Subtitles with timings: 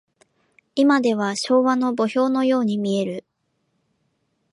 [0.73, 3.23] いまでは昭和の墓標のように見える。